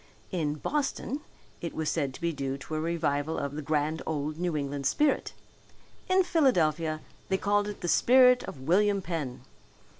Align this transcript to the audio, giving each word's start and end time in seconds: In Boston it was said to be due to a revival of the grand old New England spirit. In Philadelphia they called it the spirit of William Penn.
In 0.31 0.55
Boston 0.55 1.21
it 1.61 1.75
was 1.75 1.87
said 1.87 2.11
to 2.15 2.21
be 2.21 2.33
due 2.33 2.57
to 2.57 2.73
a 2.73 2.79
revival 2.81 3.37
of 3.37 3.53
the 3.55 3.61
grand 3.61 4.01
old 4.07 4.39
New 4.39 4.57
England 4.57 4.87
spirit. 4.87 5.33
In 6.09 6.23
Philadelphia 6.23 7.01
they 7.29 7.37
called 7.37 7.67
it 7.67 7.81
the 7.81 7.87
spirit 7.87 8.41
of 8.45 8.61
William 8.61 9.03
Penn. 9.03 9.41